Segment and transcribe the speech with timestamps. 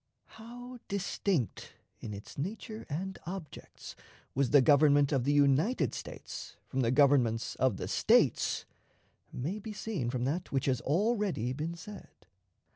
[0.41, 3.95] How distinct in its nature and objects
[4.33, 8.65] was the Government of the United States from the governments of the States,
[9.31, 12.25] may be seen from that which has already been said.